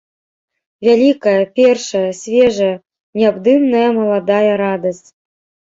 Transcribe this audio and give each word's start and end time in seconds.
Вялікая, 0.87 1.33
першая, 1.59 2.01
свежая, 2.21 2.71
неабдымная 3.21 3.87
маладая 4.01 4.53
радасць! 4.67 5.09